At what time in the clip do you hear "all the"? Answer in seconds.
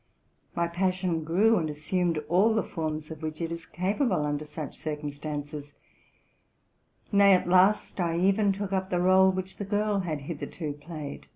2.27-2.63